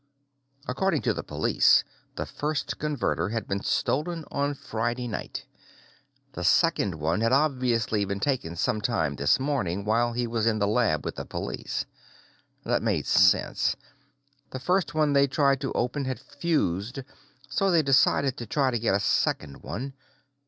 [0.67, 1.83] According to the police,
[2.15, 5.45] the first Converter had been stolen on Friday night.
[6.31, 10.65] The second one had obviously been taken sometime this morning, while he was in the
[10.65, 11.85] lab with the police.
[12.63, 13.75] That made sense.
[14.49, 17.01] The first one they'd tried to open had fused,
[17.47, 19.93] so they decided to try to get a second one.